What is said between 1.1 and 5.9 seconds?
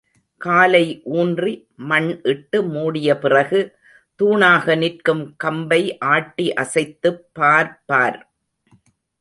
ஊன்றி மண்இட்டு மூடியபிறகு தூணாக நிற்கும் கம்பை